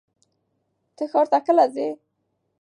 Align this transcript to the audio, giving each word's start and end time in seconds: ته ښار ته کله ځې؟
ته 0.95 1.03
ښار 1.11 1.25
ته 1.31 1.39
کله 1.45 1.65
ځې؟ 1.73 1.89